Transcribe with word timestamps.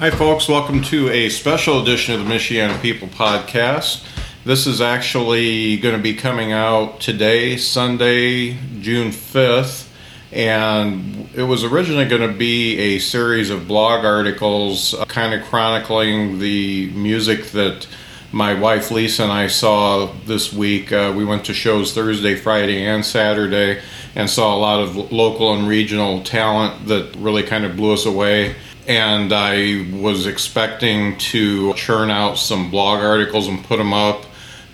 Hi, 0.00 0.10
folks. 0.10 0.48
Welcome 0.48 0.80
to 0.84 1.10
a 1.10 1.28
special 1.28 1.82
edition 1.82 2.14
of 2.14 2.26
the 2.26 2.34
Michiana 2.34 2.80
People 2.80 3.06
Podcast. 3.06 4.02
This 4.46 4.66
is 4.66 4.80
actually 4.80 5.76
going 5.76 5.94
to 5.94 6.02
be 6.02 6.14
coming 6.14 6.52
out 6.52 7.00
today, 7.00 7.58
Sunday, 7.58 8.56
June 8.80 9.10
5th. 9.10 9.90
And 10.32 11.28
it 11.34 11.42
was 11.42 11.64
originally 11.64 12.06
going 12.06 12.26
to 12.26 12.34
be 12.34 12.78
a 12.78 12.98
series 12.98 13.50
of 13.50 13.68
blog 13.68 14.06
articles 14.06 14.94
uh, 14.94 15.04
kind 15.04 15.38
of 15.38 15.46
chronicling 15.46 16.38
the 16.38 16.90
music 16.92 17.48
that 17.48 17.86
my 18.32 18.54
wife 18.54 18.90
Lisa 18.90 19.24
and 19.24 19.32
I 19.32 19.48
saw 19.48 20.10
this 20.24 20.50
week. 20.50 20.92
Uh, 20.92 21.12
we 21.14 21.26
went 21.26 21.44
to 21.44 21.52
shows 21.52 21.92
Thursday, 21.92 22.36
Friday, 22.36 22.86
and 22.86 23.04
Saturday 23.04 23.82
and 24.14 24.30
saw 24.30 24.56
a 24.56 24.58
lot 24.58 24.80
of 24.80 25.12
local 25.12 25.52
and 25.52 25.68
regional 25.68 26.22
talent 26.22 26.86
that 26.86 27.14
really 27.16 27.42
kind 27.42 27.66
of 27.66 27.76
blew 27.76 27.92
us 27.92 28.06
away 28.06 28.54
and 28.90 29.32
I 29.32 29.86
was 29.92 30.26
expecting 30.26 31.16
to 31.18 31.74
churn 31.74 32.10
out 32.10 32.38
some 32.38 32.72
blog 32.72 33.04
articles 33.04 33.46
and 33.46 33.62
put 33.64 33.76
them 33.76 33.92
up. 33.92 34.24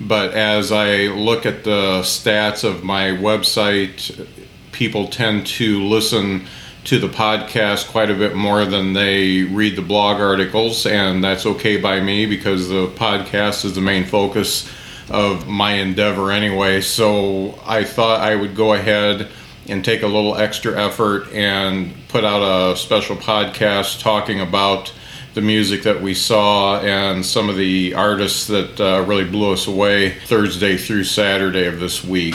But 0.00 0.32
as 0.32 0.72
I 0.72 1.08
look 1.08 1.44
at 1.44 1.64
the 1.64 2.00
stats 2.00 2.64
of 2.64 2.82
my 2.82 3.08
website, 3.08 4.26
people 4.72 5.08
tend 5.08 5.46
to 5.58 5.82
listen 5.82 6.46
to 6.84 6.98
the 6.98 7.08
podcast 7.08 7.88
quite 7.88 8.10
a 8.10 8.14
bit 8.14 8.34
more 8.34 8.64
than 8.64 8.94
they 8.94 9.42
read 9.42 9.76
the 9.76 9.82
blog 9.82 10.18
articles, 10.18 10.86
and 10.86 11.22
that's 11.22 11.44
okay 11.44 11.76
by 11.76 12.00
me 12.00 12.24
because 12.24 12.70
the 12.70 12.86
podcast 12.86 13.66
is 13.66 13.74
the 13.74 13.82
main 13.82 14.04
focus 14.04 14.66
of 15.10 15.46
my 15.46 15.74
endeavor 15.74 16.30
anyway. 16.30 16.80
So 16.80 17.58
I 17.66 17.84
thought 17.84 18.22
I 18.22 18.34
would 18.34 18.56
go 18.56 18.72
ahead 18.72 19.28
and 19.68 19.84
take 19.84 20.02
a 20.02 20.06
little 20.06 20.36
extra 20.36 20.82
effort 20.82 21.30
and 21.32 21.92
put 22.16 22.24
out 22.24 22.72
a 22.72 22.74
special 22.74 23.14
podcast 23.14 24.00
talking 24.00 24.40
about 24.40 24.90
the 25.34 25.42
music 25.42 25.82
that 25.82 26.00
we 26.00 26.14
saw 26.14 26.80
and 26.80 27.26
some 27.26 27.50
of 27.50 27.56
the 27.56 27.92
artists 27.92 28.46
that 28.46 28.80
uh, 28.80 29.04
really 29.06 29.26
blew 29.26 29.52
us 29.52 29.66
away 29.66 30.18
Thursday 30.20 30.78
through 30.78 31.04
Saturday 31.04 31.66
of 31.66 31.78
this 31.78 32.02
week. 32.02 32.34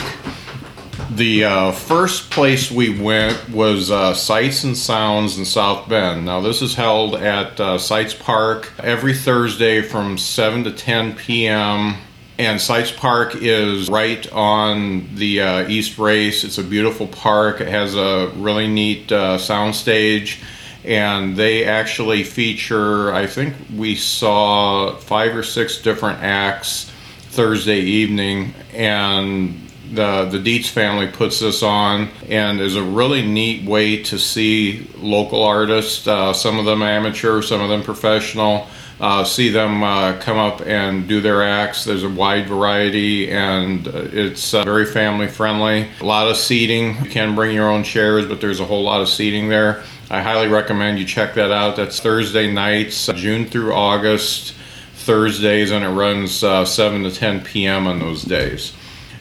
The 1.10 1.46
uh, 1.46 1.72
first 1.72 2.30
place 2.30 2.70
we 2.70 2.96
went 2.96 3.48
was 3.48 3.90
uh, 3.90 4.14
Sights 4.14 4.62
and 4.62 4.78
Sounds 4.78 5.36
in 5.36 5.44
South 5.44 5.88
Bend. 5.88 6.26
Now, 6.26 6.40
this 6.40 6.62
is 6.62 6.76
held 6.76 7.16
at 7.16 7.58
uh, 7.58 7.76
Seitz 7.76 8.14
Park 8.14 8.72
every 8.78 9.14
Thursday 9.14 9.82
from 9.82 10.16
7 10.16 10.62
to 10.62 10.70
10 10.70 11.16
p.m. 11.16 11.96
And 12.42 12.60
Seitz 12.60 12.90
Park 12.90 13.36
is 13.36 13.88
right 13.88 14.30
on 14.32 15.14
the 15.14 15.40
uh, 15.42 15.68
East 15.68 15.96
Race. 15.96 16.42
It's 16.42 16.58
a 16.58 16.64
beautiful 16.64 17.06
park. 17.06 17.60
It 17.60 17.68
has 17.68 17.94
a 17.94 18.32
really 18.34 18.66
neat 18.66 19.12
uh, 19.12 19.38
sound 19.38 19.76
stage. 19.76 20.42
And 20.84 21.36
they 21.36 21.64
actually 21.64 22.24
feature, 22.24 23.14
I 23.14 23.28
think 23.28 23.54
we 23.76 23.94
saw 23.94 24.96
five 24.96 25.36
or 25.36 25.44
six 25.44 25.80
different 25.80 26.18
acts 26.18 26.90
Thursday 27.30 27.78
evening. 27.78 28.54
And 28.72 29.70
the, 29.92 30.24
the 30.24 30.40
Dietz 30.40 30.68
family 30.68 31.06
puts 31.06 31.38
this 31.38 31.62
on 31.62 32.08
and 32.28 32.60
is 32.60 32.74
a 32.74 32.82
really 32.82 33.24
neat 33.24 33.64
way 33.64 34.02
to 34.02 34.18
see 34.18 34.90
local 34.96 35.44
artists, 35.44 36.08
uh, 36.08 36.32
some 36.32 36.58
of 36.58 36.64
them 36.64 36.82
amateur, 36.82 37.40
some 37.40 37.60
of 37.60 37.68
them 37.68 37.84
professional 37.84 38.66
uh, 39.00 39.24
see 39.24 39.48
them 39.50 39.82
uh, 39.82 40.18
come 40.20 40.38
up 40.38 40.60
and 40.62 41.08
do 41.08 41.20
their 41.20 41.42
acts. 41.42 41.84
There's 41.84 42.04
a 42.04 42.08
wide 42.08 42.46
variety 42.46 43.30
and 43.30 43.86
uh, 43.88 44.08
it's 44.12 44.54
uh, 44.54 44.62
very 44.62 44.86
family 44.86 45.28
friendly. 45.28 45.88
A 46.00 46.04
lot 46.04 46.28
of 46.28 46.36
seating. 46.36 46.96
You 47.04 47.10
can 47.10 47.34
bring 47.34 47.54
your 47.54 47.70
own 47.70 47.82
chairs, 47.82 48.26
but 48.26 48.40
there's 48.40 48.60
a 48.60 48.64
whole 48.64 48.84
lot 48.84 49.00
of 49.00 49.08
seating 49.08 49.48
there. 49.48 49.82
I 50.10 50.20
highly 50.20 50.48
recommend 50.48 50.98
you 50.98 51.06
check 51.06 51.34
that 51.34 51.50
out. 51.50 51.76
That's 51.76 51.98
Thursday 51.98 52.52
nights, 52.52 53.08
uh, 53.08 53.14
June 53.14 53.46
through 53.46 53.72
August, 53.72 54.52
Thursdays, 54.94 55.70
and 55.70 55.84
it 55.84 55.88
runs 55.88 56.44
uh, 56.44 56.64
7 56.64 57.02
to 57.04 57.10
10 57.10 57.42
p.m. 57.42 57.86
on 57.86 57.98
those 57.98 58.22
days. 58.22 58.74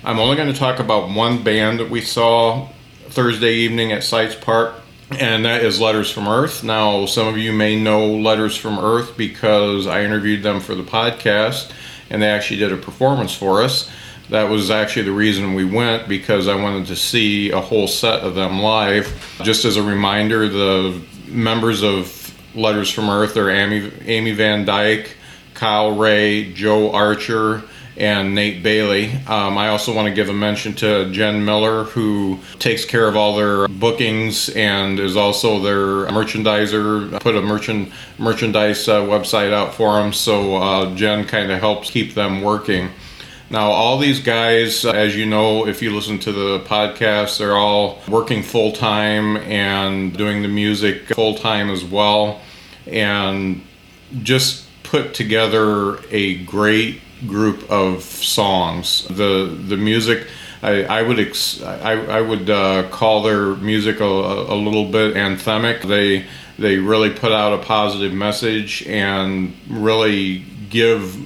I'm 0.04 0.20
only 0.20 0.36
going 0.36 0.52
to 0.52 0.60
talk 0.60 0.80
about 0.80 1.10
one 1.10 1.44
band 1.44 1.80
that 1.80 1.90
we 1.90 2.02
saw 2.02 2.68
Thursday 3.08 3.54
evening 3.54 3.92
at 3.92 4.04
Seitz 4.04 4.36
Park 4.36 4.81
and 5.20 5.46
that 5.46 5.64
is 5.64 5.80
Letters 5.80 6.12
from 6.12 6.28
Earth. 6.28 6.64
Now, 6.64 7.06
some 7.06 7.28
of 7.28 7.38
you 7.38 7.52
may 7.52 7.82
know 7.82 8.16
Letters 8.16 8.56
from 8.56 8.80
Earth 8.80 9.18
because 9.18 9.88
I 9.88 10.04
interviewed 10.04 10.44
them 10.44 10.60
for 10.60 10.76
the 10.76 10.84
podcast, 10.84 11.72
and 12.10 12.22
they 12.22 12.30
actually 12.30 12.58
did 12.58 12.72
a 12.72 12.78
performance 12.78 13.34
for 13.34 13.62
us. 13.62 13.90
That 14.30 14.50
was 14.50 14.72
actually 14.72 15.04
the 15.04 15.12
reason 15.12 15.54
we 15.54 15.66
went 15.66 16.08
because 16.08 16.48
I 16.48 16.56
wanted 16.56 16.88
to 16.88 16.96
see 16.96 17.52
a 17.52 17.60
whole 17.60 17.88
set 17.88 18.22
of 18.22 18.36
them 18.36 18.60
live. 18.60 19.38
Just 19.44 19.66
as 19.66 19.76
a 19.76 19.84
reminder, 19.84 20.48
the 20.48 21.02
members 21.28 21.84
of 21.84 22.18
Letters 22.56 22.90
from 22.90 23.10
Earth 23.10 23.36
are 23.36 23.50
Amy, 23.50 23.92
Amy 24.06 24.32
Van 24.32 24.64
Dyke, 24.64 25.18
Kyle 25.54 25.96
Ray, 25.96 26.54
Joe 26.54 26.92
Archer, 26.92 27.64
and 27.98 28.34
Nate 28.34 28.64
Bailey. 28.64 29.12
Um, 29.28 29.58
I 29.58 29.68
also 29.68 29.94
want 29.94 30.08
to 30.08 30.14
give 30.14 30.30
a 30.30 30.34
mention 30.34 30.74
to 30.76 31.12
Jen 31.12 31.44
Miller, 31.44 31.84
who 31.86 32.40
takes 32.60 32.86
care 32.86 33.08
of 33.08 33.16
all 33.16 33.36
their 33.36 33.68
bookings 33.68 34.50
and 34.50 35.00
is 35.00 35.16
also 35.16 35.60
their 35.60 36.08
merchandiser. 36.12 37.20
Put 37.20 37.36
a 37.36 37.42
merchant 37.42 37.92
merchandise 38.18 38.88
uh, 38.88 39.02
website 39.02 39.52
out 39.54 39.74
for 39.74 40.02
them, 40.02 40.14
so 40.14 40.56
uh, 40.56 40.96
Jen 40.96 41.26
kind 41.26 41.52
of 41.52 41.60
helps 41.60 41.90
keep 41.90 42.14
them 42.14 42.42
working. 42.42 42.90
Now, 43.50 43.70
all 43.72 43.98
these 43.98 44.22
guys, 44.22 44.86
as 44.86 45.14
you 45.14 45.26
know, 45.26 45.68
if 45.68 45.82
you 45.82 45.94
listen 45.94 46.18
to 46.20 46.32
the 46.32 46.60
podcast, 46.62 47.38
they're 47.38 47.58
all 47.58 48.02
working 48.08 48.44
full 48.44 48.72
time 48.72 49.36
and 49.36 50.16
doing 50.16 50.42
the 50.42 50.48
music 50.48 51.08
full 51.14 51.36
time 51.36 51.70
as 51.70 51.84
well, 51.84 52.40
and 52.88 53.62
just 54.24 54.66
put 54.84 55.14
together 55.14 56.00
a 56.12 56.38
great 56.46 57.02
group 57.28 57.70
of 57.70 58.04
songs. 58.04 59.08
The 59.08 59.46
the 59.68 59.78
music, 59.78 60.28
I, 60.62 60.84
I 60.84 61.02
would 61.02 61.20
ex, 61.20 61.62
I, 61.62 61.94
I 61.94 62.22
would 62.22 62.50
uh, 62.50 62.90
call 62.90 63.24
their 63.24 63.56
music 63.56 64.00
a, 64.00 64.06
a 64.06 64.56
little 64.56 64.86
bit 64.92 65.16
anthemic. 65.16 65.84
They 65.84 66.26
they 66.58 66.78
really 66.78 67.10
put 67.10 67.32
out 67.32 67.54
a 67.54 67.64
positive 67.64 68.14
message 68.14 68.84
and 68.88 69.54
really 69.70 70.46
give 70.70 71.18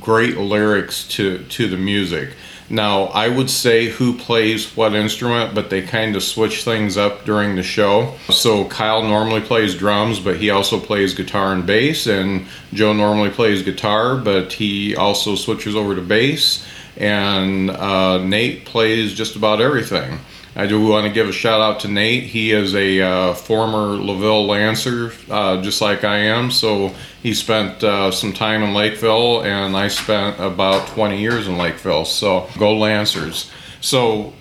great 0.00 0.36
lyrics 0.36 1.06
to 1.08 1.38
to 1.44 1.68
the 1.68 1.76
music. 1.76 2.30
Now, 2.70 3.04
I 3.04 3.28
would 3.28 3.50
say 3.50 3.88
who 3.88 4.16
plays 4.16 4.74
what 4.76 4.94
instrument, 4.94 5.54
but 5.54 5.68
they 5.68 5.82
kind 5.82 6.16
of 6.16 6.22
switch 6.22 6.64
things 6.64 6.96
up 6.96 7.24
during 7.24 7.56
the 7.56 7.62
show. 7.62 8.14
So, 8.30 8.64
Kyle 8.66 9.02
normally 9.02 9.42
plays 9.42 9.74
drums, 9.74 10.18
but 10.18 10.38
he 10.38 10.50
also 10.50 10.80
plays 10.80 11.14
guitar 11.14 11.52
and 11.52 11.66
bass, 11.66 12.06
and 12.06 12.46
Joe 12.72 12.92
normally 12.92 13.30
plays 13.30 13.62
guitar, 13.62 14.16
but 14.16 14.52
he 14.54 14.96
also 14.96 15.34
switches 15.34 15.76
over 15.76 15.94
to 15.94 16.00
bass, 16.00 16.66
and 16.96 17.70
uh, 17.70 18.18
Nate 18.18 18.64
plays 18.64 19.12
just 19.12 19.36
about 19.36 19.60
everything. 19.60 20.18
I 20.56 20.66
do 20.66 20.86
want 20.86 21.06
to 21.06 21.12
give 21.12 21.28
a 21.28 21.32
shout 21.32 21.60
out 21.60 21.80
to 21.80 21.88
Nate. 21.88 22.24
He 22.24 22.52
is 22.52 22.74
a 22.76 23.00
uh, 23.00 23.34
former 23.34 23.96
LaVille 23.96 24.46
Lancer, 24.46 25.12
uh, 25.28 25.60
just 25.62 25.80
like 25.80 26.04
I 26.04 26.18
am. 26.18 26.52
So 26.52 26.94
he 27.22 27.34
spent 27.34 27.82
uh, 27.82 28.12
some 28.12 28.32
time 28.32 28.62
in 28.62 28.72
Lakeville, 28.72 29.42
and 29.42 29.76
I 29.76 29.88
spent 29.88 30.38
about 30.38 30.86
20 30.88 31.20
years 31.20 31.48
in 31.48 31.58
Lakeville. 31.58 32.04
So 32.04 32.48
go 32.56 32.76
Lancers. 32.76 33.50
So 33.80 34.32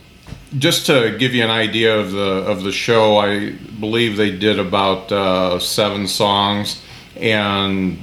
just 0.58 0.86
to 0.86 1.18
give 1.18 1.34
you 1.34 1.44
an 1.44 1.50
idea 1.50 2.00
of 2.00 2.12
the 2.12 2.46
of 2.46 2.64
the 2.64 2.72
show, 2.72 3.18
I 3.18 3.52
believe 3.80 4.18
they 4.18 4.32
did 4.32 4.60
about 4.60 5.12
uh, 5.12 5.58
seven 5.58 6.08
songs, 6.08 6.82
and 7.16 7.98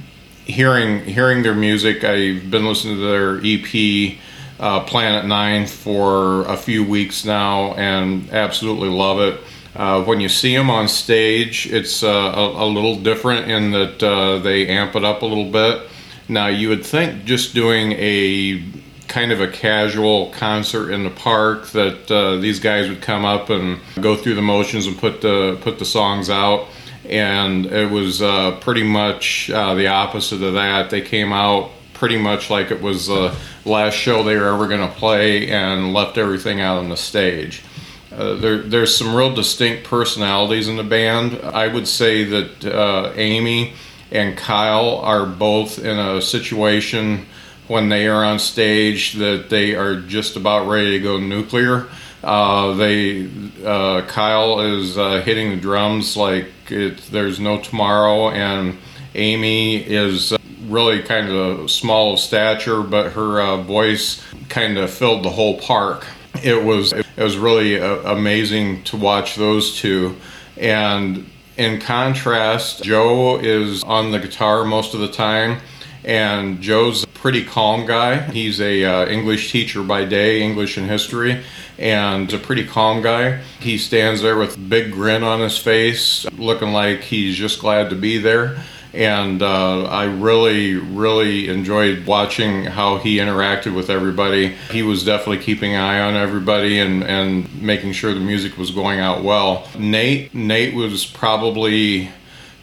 hearing 0.46 1.04
hearing 1.04 1.42
their 1.42 1.54
music, 1.54 2.02
I've 2.02 2.50
been 2.50 2.66
listening 2.66 2.96
to 2.96 3.02
their 3.02 3.40
EP. 3.44 4.18
Uh, 4.60 4.84
Planet 4.84 5.24
Nine 5.24 5.66
for 5.66 6.42
a 6.42 6.56
few 6.56 6.84
weeks 6.84 7.24
now, 7.24 7.72
and 7.74 8.30
absolutely 8.30 8.90
love 8.90 9.18
it. 9.18 9.40
Uh, 9.74 10.04
when 10.04 10.20
you 10.20 10.28
see 10.28 10.54
them 10.54 10.68
on 10.68 10.86
stage, 10.86 11.66
it's 11.66 12.02
uh, 12.02 12.08
a, 12.08 12.64
a, 12.64 12.66
little 12.66 12.96
different 12.96 13.50
in 13.50 13.70
that 13.70 14.02
uh, 14.02 14.38
they 14.38 14.68
amp 14.68 14.94
it 14.96 15.04
up 15.04 15.22
a 15.22 15.26
little 15.26 15.50
bit. 15.50 15.88
Now, 16.28 16.48
you 16.48 16.68
would 16.68 16.84
think 16.84 17.24
just 17.24 17.54
doing 17.54 17.92
a 17.92 18.62
kind 19.10 19.32
of 19.32 19.40
a 19.40 19.48
casual 19.48 20.30
concert 20.30 20.92
in 20.92 21.02
the 21.02 21.10
park 21.10 21.66
that 21.68 22.10
uh, 22.10 22.36
these 22.36 22.60
guys 22.60 22.88
would 22.88 23.02
come 23.02 23.24
up 23.24 23.50
and 23.50 23.80
go 24.00 24.14
through 24.14 24.34
the 24.34 24.42
motions 24.42 24.86
and 24.86 24.96
put 24.96 25.20
the 25.20 25.58
put 25.62 25.78
the 25.78 25.84
songs 25.84 26.30
out. 26.30 26.68
And 27.08 27.66
it 27.66 27.90
was 27.90 28.22
uh, 28.22 28.58
pretty 28.60 28.84
much 28.84 29.50
uh, 29.50 29.74
the 29.74 29.88
opposite 29.88 30.42
of 30.42 30.54
that. 30.54 30.90
They 30.90 31.00
came 31.00 31.32
out 31.32 31.70
pretty 32.00 32.16
much 32.16 32.48
like 32.48 32.70
it 32.70 32.80
was 32.80 33.08
the 33.08 33.36
last 33.66 33.92
show 33.92 34.22
they 34.22 34.34
were 34.34 34.48
ever 34.48 34.66
going 34.66 34.80
to 34.80 34.94
play 34.96 35.50
and 35.50 35.92
left 35.92 36.16
everything 36.16 36.58
out 36.58 36.78
on 36.78 36.88
the 36.88 36.96
stage. 36.96 37.62
Uh, 38.10 38.32
there, 38.36 38.56
there's 38.62 38.96
some 38.96 39.14
real 39.14 39.34
distinct 39.34 39.84
personalities 39.84 40.66
in 40.66 40.76
the 40.76 40.82
band. 40.82 41.38
I 41.44 41.68
would 41.68 41.86
say 41.86 42.24
that 42.24 42.64
uh, 42.64 43.12
Amy 43.16 43.74
and 44.10 44.34
Kyle 44.34 44.96
are 45.00 45.26
both 45.26 45.78
in 45.78 45.98
a 45.98 46.22
situation 46.22 47.26
when 47.68 47.90
they 47.90 48.08
are 48.08 48.24
on 48.24 48.38
stage 48.38 49.12
that 49.14 49.50
they 49.50 49.74
are 49.74 50.00
just 50.00 50.36
about 50.36 50.68
ready 50.68 50.92
to 50.92 51.00
go 51.00 51.20
nuclear. 51.20 51.86
Uh, 52.24 52.72
they 52.76 53.28
uh, 53.62 54.06
Kyle 54.06 54.60
is 54.60 54.96
uh, 54.96 55.20
hitting 55.20 55.50
the 55.50 55.56
drums 55.60 56.16
like 56.16 56.46
it, 56.70 56.96
there's 57.12 57.38
no 57.38 57.60
tomorrow, 57.60 58.30
and 58.30 58.78
Amy 59.14 59.76
is 59.76 60.32
uh, 60.32 60.38
really 60.70 61.02
kind 61.02 61.28
of 61.28 61.70
small 61.70 62.14
of 62.14 62.20
stature, 62.20 62.82
but 62.82 63.12
her 63.12 63.40
uh, 63.40 63.56
voice 63.58 64.22
kind 64.48 64.78
of 64.78 64.90
filled 64.90 65.24
the 65.24 65.30
whole 65.30 65.58
park. 65.58 66.06
It 66.42 66.64
was 66.64 66.92
it 66.92 67.06
was 67.16 67.36
really 67.36 67.80
uh, 67.80 68.12
amazing 68.12 68.84
to 68.84 68.96
watch 68.96 69.34
those 69.34 69.76
two, 69.76 70.16
and 70.56 71.28
in 71.56 71.80
contrast, 71.80 72.82
Joe 72.82 73.38
is 73.38 73.84
on 73.84 74.12
the 74.12 74.18
guitar 74.18 74.64
most 74.64 74.94
of 74.94 75.00
the 75.00 75.08
time, 75.08 75.60
and 76.04 76.60
Joe's 76.62 77.02
a 77.02 77.06
pretty 77.08 77.44
calm 77.44 77.84
guy. 77.84 78.20
He's 78.20 78.60
a 78.60 78.84
uh, 78.84 79.06
English 79.06 79.52
teacher 79.52 79.82
by 79.82 80.04
day, 80.06 80.40
English 80.40 80.78
and 80.78 80.88
history, 80.88 81.42
and 81.78 82.32
a 82.32 82.38
pretty 82.38 82.66
calm 82.66 83.02
guy. 83.02 83.42
He 83.58 83.76
stands 83.76 84.22
there 84.22 84.38
with 84.38 84.56
a 84.56 84.60
big 84.60 84.92
grin 84.92 85.22
on 85.22 85.40
his 85.40 85.58
face, 85.58 86.24
looking 86.38 86.72
like 86.72 87.00
he's 87.00 87.36
just 87.36 87.60
glad 87.60 87.90
to 87.90 87.96
be 87.96 88.16
there. 88.16 88.62
And 88.92 89.40
uh, 89.42 89.84
I 89.84 90.04
really, 90.04 90.74
really 90.74 91.48
enjoyed 91.48 92.06
watching 92.06 92.64
how 92.64 92.98
he 92.98 93.18
interacted 93.18 93.74
with 93.74 93.88
everybody. 93.88 94.48
He 94.70 94.82
was 94.82 95.04
definitely 95.04 95.44
keeping 95.44 95.74
an 95.74 95.80
eye 95.80 96.00
on 96.00 96.14
everybody 96.14 96.78
and, 96.78 97.04
and 97.04 97.62
making 97.62 97.92
sure 97.92 98.12
the 98.12 98.20
music 98.20 98.58
was 98.58 98.70
going 98.70 98.98
out 98.98 99.22
well. 99.22 99.68
Nate, 99.78 100.34
Nate 100.34 100.74
was 100.74 101.06
probably 101.06 102.10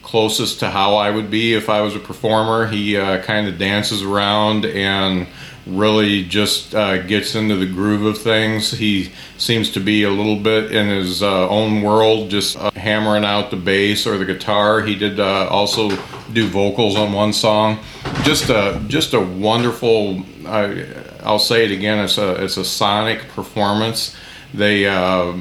closest 0.04 0.60
to 0.60 0.70
how 0.70 0.96
I 0.96 1.12
would 1.12 1.30
be 1.30 1.54
if 1.54 1.70
I 1.70 1.82
was 1.82 1.96
a 1.96 2.00
performer. 2.00 2.68
He 2.68 2.96
uh, 2.98 3.22
kind 3.24 3.48
of 3.48 3.58
dances 3.58 4.04
around 4.04 4.66
and 4.66 5.28
really 5.66 6.24
just 6.24 6.74
uh, 6.74 7.02
gets 7.04 7.36
into 7.36 7.56
the 7.56 7.66
groove 7.66 8.06
of 8.06 8.18
things. 8.18 8.72
He 8.72 9.12
seems 9.38 9.70
to 9.72 9.80
be 9.80 10.04
a 10.04 10.10
little 10.10 10.38
bit 10.38 10.72
in 10.72 10.88
his 10.88 11.22
uh, 11.22 11.50
own 11.50 11.82
world, 11.82 12.30
just 12.30 12.58
uh, 12.58 12.72
hammering 12.72 13.26
out 13.26 13.52
the 13.52 13.58
bass 13.58 14.08
or 14.08 14.18
the 14.18 14.26
guitar. 14.26 14.82
He 14.82 14.96
did 14.96 15.20
uh, 15.20 15.48
also 15.50 15.90
do 16.34 16.48
vocals 16.48 16.96
on 16.96 17.14
one 17.14 17.34
song. 17.34 17.80
Just 18.24 18.50
a 18.50 18.82
just 18.88 19.14
a 19.14 19.20
wonderful. 19.20 20.24
I'll 20.46 21.40
say 21.40 21.66
it 21.66 21.72
again. 21.72 22.04
It's 22.04 22.18
a 22.18 22.44
it's 22.44 22.58
a 22.58 22.66
sonic 22.66 23.28
performance. 23.30 24.16
They 24.54 24.88
uh, 24.88 25.34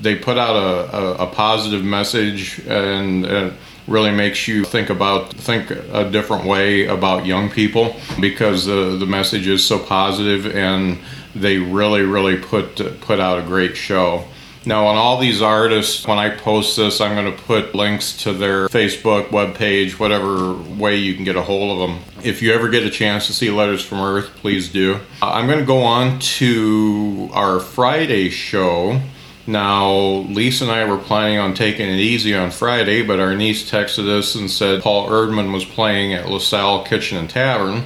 they 0.00 0.16
put 0.16 0.38
out 0.38 0.56
a, 0.56 0.96
a, 0.96 1.14
a 1.24 1.26
positive 1.26 1.84
message 1.84 2.60
and 2.66 3.54
really 3.88 4.10
makes 4.10 4.46
you 4.46 4.64
think 4.64 4.90
about 4.90 5.32
think 5.32 5.70
a 5.70 6.08
different 6.10 6.44
way 6.44 6.86
about 6.86 7.24
young 7.26 7.50
people 7.50 7.96
because 8.20 8.66
the 8.66 8.96
the 8.96 9.06
message 9.06 9.46
is 9.46 9.64
so 9.64 9.78
positive 9.78 10.46
and 10.54 10.98
they 11.34 11.58
really 11.58 12.02
really 12.02 12.36
put 12.36 12.76
put 13.00 13.18
out 13.18 13.38
a 13.38 13.42
great 13.42 13.76
show. 13.76 14.24
Now, 14.66 14.86
on 14.86 14.96
all 14.96 15.18
these 15.18 15.40
artists, 15.40 16.06
when 16.06 16.18
I 16.18 16.30
post 16.30 16.76
this, 16.76 17.00
I'm 17.00 17.14
going 17.14 17.34
to 17.34 17.42
put 17.42 17.74
links 17.74 18.16
to 18.24 18.32
their 18.32 18.68
Facebook, 18.68 19.28
webpage, 19.28 19.98
whatever 19.98 20.54
way 20.54 20.96
you 20.96 21.14
can 21.14 21.24
get 21.24 21.36
a 21.36 21.42
hold 21.42 21.80
of 21.80 21.88
them. 21.88 22.00
If 22.24 22.42
you 22.42 22.52
ever 22.52 22.68
get 22.68 22.84
a 22.84 22.90
chance 22.90 23.26
to 23.28 23.32
see 23.32 23.50
Letters 23.50 23.84
from 23.84 24.00
Earth, 24.00 24.30
please 24.36 24.68
do. 24.68 25.00
Uh, 25.22 25.30
I'm 25.30 25.46
going 25.46 25.60
to 25.60 25.64
go 25.64 25.82
on 25.82 26.18
to 26.18 27.30
our 27.32 27.60
Friday 27.60 28.28
show 28.28 29.00
now, 29.48 29.94
Lisa 30.28 30.64
and 30.64 30.70
I 30.70 30.84
were 30.84 30.98
planning 30.98 31.38
on 31.38 31.54
taking 31.54 31.88
it 31.88 31.98
easy 31.98 32.34
on 32.34 32.50
Friday, 32.50 33.02
but 33.02 33.18
our 33.18 33.34
niece 33.34 33.68
texted 33.68 34.06
us 34.06 34.34
and 34.34 34.50
said 34.50 34.82
Paul 34.82 35.08
Erdman 35.08 35.54
was 35.54 35.64
playing 35.64 36.12
at 36.12 36.28
LaSalle 36.28 36.84
Kitchen 36.84 37.16
and 37.16 37.30
Tavern, 37.30 37.84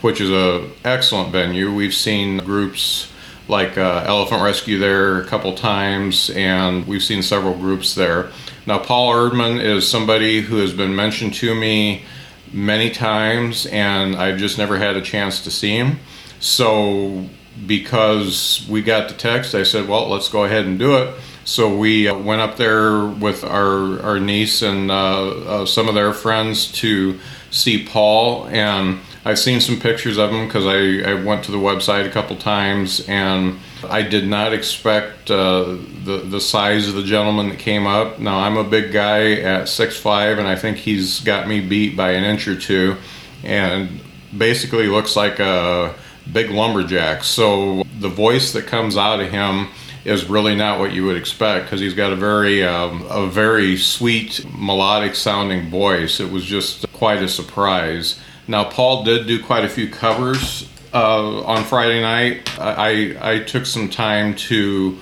which 0.00 0.22
is 0.22 0.30
a 0.30 0.70
excellent 0.86 1.30
venue. 1.30 1.70
We've 1.70 1.92
seen 1.92 2.38
groups 2.38 3.11
like 3.48 3.76
uh, 3.76 4.04
Elephant 4.06 4.42
Rescue 4.42 4.78
there 4.78 5.20
a 5.20 5.26
couple 5.26 5.54
times, 5.54 6.30
and 6.30 6.86
we've 6.86 7.02
seen 7.02 7.22
several 7.22 7.54
groups 7.54 7.94
there. 7.94 8.30
Now, 8.66 8.78
Paul 8.78 9.12
Erdman 9.12 9.62
is 9.62 9.88
somebody 9.88 10.40
who 10.40 10.58
has 10.58 10.72
been 10.72 10.94
mentioned 10.94 11.34
to 11.34 11.54
me 11.54 12.04
many 12.52 12.90
times, 12.90 13.66
and 13.66 14.14
I've 14.14 14.38
just 14.38 14.58
never 14.58 14.78
had 14.78 14.96
a 14.96 15.02
chance 15.02 15.42
to 15.44 15.50
see 15.50 15.76
him. 15.76 15.98
So 16.38 17.26
because 17.66 18.66
we 18.68 18.82
got 18.82 19.08
the 19.08 19.14
text, 19.14 19.54
I 19.54 19.62
said, 19.62 19.88
well, 19.88 20.08
let's 20.08 20.28
go 20.28 20.44
ahead 20.44 20.66
and 20.66 20.78
do 20.78 20.96
it. 20.96 21.14
So 21.44 21.76
we 21.76 22.08
uh, 22.08 22.16
went 22.16 22.40
up 22.40 22.56
there 22.56 23.04
with 23.06 23.42
our, 23.42 24.00
our 24.00 24.20
niece 24.20 24.62
and 24.62 24.90
uh, 24.90 25.28
uh, 25.28 25.66
some 25.66 25.88
of 25.88 25.94
their 25.94 26.12
friends 26.12 26.70
to 26.80 27.18
see 27.50 27.84
Paul. 27.84 28.46
And 28.46 29.00
I've 29.24 29.38
seen 29.38 29.60
some 29.60 29.78
pictures 29.78 30.18
of 30.18 30.30
him 30.30 30.46
because 30.46 30.66
I, 30.66 31.10
I 31.10 31.14
went 31.14 31.44
to 31.44 31.52
the 31.52 31.58
website 31.58 32.06
a 32.06 32.10
couple 32.10 32.36
times 32.36 33.06
and 33.08 33.58
I 33.88 34.02
did 34.02 34.26
not 34.26 34.52
expect 34.52 35.30
uh, 35.30 35.76
the, 36.04 36.24
the 36.24 36.40
size 36.40 36.88
of 36.88 36.94
the 36.94 37.04
gentleman 37.04 37.48
that 37.50 37.58
came 37.58 37.86
up. 37.86 38.18
Now, 38.18 38.40
I'm 38.40 38.56
a 38.56 38.64
big 38.64 38.92
guy 38.92 39.34
at 39.34 39.64
6'5, 39.64 40.38
and 40.38 40.48
I 40.48 40.56
think 40.56 40.78
he's 40.78 41.20
got 41.20 41.48
me 41.48 41.60
beat 41.60 41.96
by 41.96 42.12
an 42.12 42.24
inch 42.24 42.48
or 42.48 42.56
two. 42.56 42.96
And 43.44 44.00
basically 44.36 44.86
looks 44.86 45.16
like 45.16 45.38
a 45.38 45.94
big 46.32 46.50
lumberjack. 46.50 47.24
So 47.24 47.84
the 47.98 48.08
voice 48.08 48.52
that 48.52 48.66
comes 48.66 48.96
out 48.96 49.20
of 49.20 49.30
him 49.30 49.68
is 50.04 50.24
really 50.28 50.54
not 50.54 50.78
what 50.78 50.92
you 50.92 51.04
would 51.06 51.16
expect 51.16 51.66
because 51.66 51.80
he's 51.80 51.94
got 51.94 52.12
a 52.12 52.16
very 52.16 52.64
um, 52.64 53.06
a 53.08 53.26
very 53.26 53.76
sweet 53.76 54.44
melodic 54.58 55.14
sounding 55.14 55.70
voice. 55.70 56.18
It 56.18 56.30
was 56.30 56.44
just 56.44 56.90
quite 56.92 57.22
a 57.22 57.28
surprise. 57.28 58.20
Now 58.48 58.64
Paul 58.64 59.04
did 59.04 59.26
do 59.26 59.42
quite 59.42 59.64
a 59.64 59.68
few 59.68 59.88
covers 59.88 60.68
uh, 60.92 61.42
on 61.42 61.64
Friday 61.64 62.00
night. 62.00 62.58
I, 62.58 63.16
I 63.20 63.38
took 63.40 63.66
some 63.66 63.88
time 63.88 64.34
to 64.36 64.98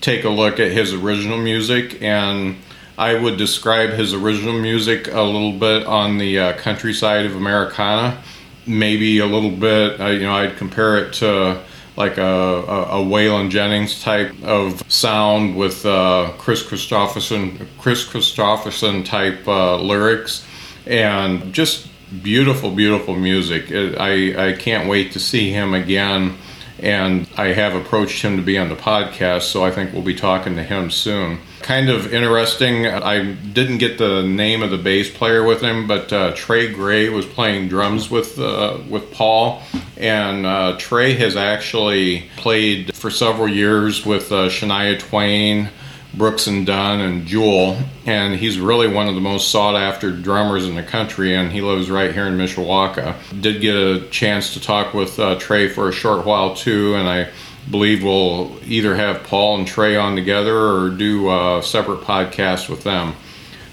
take 0.00 0.24
a 0.24 0.30
look 0.30 0.60
at 0.60 0.72
his 0.72 0.92
original 0.92 1.38
music 1.38 2.02
and. 2.02 2.56
I 2.98 3.14
would 3.18 3.38
describe 3.38 3.90
his 3.94 4.12
original 4.12 4.52
music 4.52 5.08
a 5.08 5.22
little 5.22 5.58
bit 5.58 5.86
on 5.86 6.18
the 6.18 6.38
uh, 6.38 6.52
countryside 6.58 7.24
of 7.24 7.34
Americana 7.34 8.22
maybe 8.66 9.18
a 9.18 9.26
little 9.26 9.50
bit. 9.50 10.00
Uh, 10.00 10.06
you 10.08 10.22
know, 10.22 10.34
I'd 10.34 10.56
compare 10.56 10.98
it 10.98 11.14
to 11.14 11.62
like 11.96 12.16
a, 12.16 12.22
a, 12.22 12.82
a 13.00 13.04
Waylon 13.04 13.50
Jennings 13.50 14.02
type 14.02 14.32
of 14.42 14.82
sound 14.90 15.56
with 15.56 15.84
uh, 15.84 16.32
Kris 16.38 16.62
Kristofferson, 16.62 17.66
Kris 17.78 18.06
Kristofferson 18.06 19.04
type 19.04 19.46
uh, 19.46 19.76
lyrics, 19.76 20.46
and 20.86 21.52
just 21.52 21.88
beautiful, 22.22 22.70
beautiful 22.70 23.16
music. 23.16 23.70
I 23.72 24.48
I 24.48 24.52
can't 24.52 24.88
wait 24.88 25.12
to 25.12 25.20
see 25.20 25.50
him 25.50 25.74
again. 25.74 26.36
And 26.78 27.28
I 27.36 27.52
have 27.52 27.76
approached 27.76 28.22
him 28.22 28.36
to 28.36 28.42
be 28.42 28.58
on 28.58 28.68
the 28.68 28.74
podcast, 28.74 29.42
so 29.42 29.64
I 29.64 29.70
think 29.70 29.92
we'll 29.92 30.02
be 30.02 30.16
talking 30.16 30.56
to 30.56 30.64
him 30.64 30.90
soon 30.90 31.38
kind 31.62 31.88
of 31.88 32.12
interesting. 32.12 32.86
I 32.86 33.32
didn't 33.32 33.78
get 33.78 33.98
the 33.98 34.22
name 34.22 34.62
of 34.62 34.70
the 34.70 34.78
bass 34.78 35.10
player 35.10 35.44
with 35.44 35.62
him, 35.62 35.86
but 35.86 36.12
uh, 36.12 36.32
Trey 36.34 36.72
Gray 36.72 37.08
was 37.08 37.24
playing 37.24 37.68
drums 37.68 38.10
with 38.10 38.38
uh, 38.38 38.78
with 38.88 39.10
Paul, 39.12 39.62
and 39.96 40.44
uh, 40.44 40.76
Trey 40.78 41.14
has 41.14 41.36
actually 41.36 42.28
played 42.36 42.94
for 42.94 43.10
several 43.10 43.48
years 43.48 44.04
with 44.04 44.30
uh, 44.32 44.48
Shania 44.48 44.98
Twain. 44.98 45.70
Brooks 46.14 46.46
and 46.46 46.66
Dunn 46.66 47.00
and 47.00 47.26
Jewel, 47.26 47.78
and 48.04 48.34
he's 48.34 48.58
really 48.58 48.86
one 48.86 49.08
of 49.08 49.14
the 49.14 49.20
most 49.20 49.50
sought 49.50 49.76
after 49.76 50.10
drummers 50.10 50.66
in 50.66 50.74
the 50.74 50.82
country, 50.82 51.34
and 51.34 51.50
he 51.50 51.62
lives 51.62 51.90
right 51.90 52.12
here 52.12 52.26
in 52.26 52.36
Mishawaka. 52.36 53.14
Did 53.40 53.60
get 53.60 53.74
a 53.74 54.06
chance 54.10 54.52
to 54.54 54.60
talk 54.60 54.92
with 54.92 55.18
uh, 55.18 55.38
Trey 55.38 55.68
for 55.68 55.88
a 55.88 55.92
short 55.92 56.26
while 56.26 56.54
too, 56.54 56.94
and 56.96 57.08
I 57.08 57.30
believe 57.70 58.02
we'll 58.02 58.56
either 58.64 58.94
have 58.94 59.22
Paul 59.22 59.58
and 59.58 59.66
Trey 59.66 59.96
on 59.96 60.16
together 60.16 60.56
or 60.56 60.90
do 60.90 61.30
a 61.30 61.62
separate 61.62 62.00
podcast 62.00 62.68
with 62.68 62.82
them. 62.82 63.14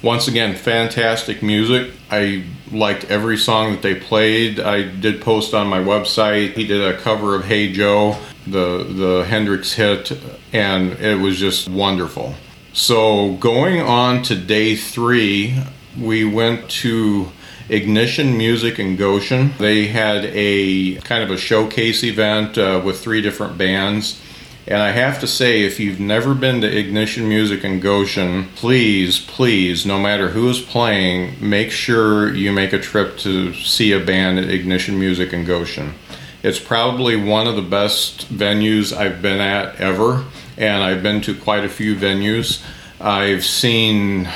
Once 0.02 0.30
again, 0.30 0.56
fantastic 0.56 1.44
music. 1.44 1.92
I 2.10 2.46
liked 2.72 3.04
every 3.06 3.36
song 3.36 3.74
that 3.74 3.82
they 3.82 3.96
played. 3.96 4.58
I 4.58 4.84
did 4.84 5.20
post 5.22 5.54
on 5.54 5.68
my 5.68 5.80
website. 5.80 6.54
He 6.54 6.66
did 6.66 6.82
a 6.82 6.98
cover 6.98 7.36
of 7.36 7.44
Hey 7.44 7.72
Joe, 7.74 8.18
the 8.48 8.86
the 8.86 9.26
Hendrix 9.28 9.74
hit, 9.74 10.12
and 10.54 10.94
it 10.94 11.20
was 11.20 11.38
just 11.38 11.68
wonderful. 11.68 12.36
So 12.72 13.34
going 13.34 13.82
on 13.82 14.24
to 14.24 14.36
day 14.36 14.78
three, 14.78 15.62
we 16.00 16.24
went 16.24 16.70
to 16.70 17.32
Ignition 17.68 18.38
Music 18.38 18.80
in 18.80 18.96
Goshen. 18.96 19.54
They 19.58 19.88
had 19.88 20.26
a 20.32 20.96
kind 21.02 21.24
of 21.24 21.30
a 21.30 21.38
showcase 21.38 22.06
event 22.06 22.58
uh, 22.58 22.82
with 22.86 23.02
three 23.02 23.22
different 23.22 23.58
bands. 23.58 24.22
And 24.70 24.84
I 24.84 24.92
have 24.92 25.20
to 25.22 25.28
say, 25.28 25.64
if 25.64 25.80
you've 25.80 26.00
never 26.00 26.36
been 26.36 26.62
to 26.62 26.78
Ignition 26.78 27.28
Music 27.28 27.64
in 27.64 27.80
Goshen, 27.80 28.50
please, 28.56 29.20
please, 29.20 29.84
no 29.84 30.00
matter 30.00 30.30
who 30.30 30.48
is 30.48 30.62
playing, 30.62 31.38
make 31.42 31.72
sure 31.72 32.32
you 32.32 32.52
make 32.52 32.72
a 32.72 32.78
trip 32.78 33.18
to 33.20 33.52
see 33.56 33.94
a 33.94 34.00
band 34.00 34.38
at 34.38 34.48
Ignition 34.48 35.00
Music 35.00 35.34
in 35.34 35.44
Goshen. 35.44 35.96
It's 36.44 36.60
probably 36.60 37.16
one 37.16 37.48
of 37.48 37.56
the 37.56 37.64
best 37.64 38.32
venues 38.32 38.96
I've 38.96 39.24
been 39.24 39.42
at 39.42 39.78
ever, 39.78 40.24
and 40.56 40.84
I've 40.84 41.02
been 41.02 41.22
to 41.22 41.34
quite 41.34 41.66
a 41.66 41.70
few 41.70 41.96
venues. 41.96 42.64
I've 43.02 43.44
seen 43.44 44.30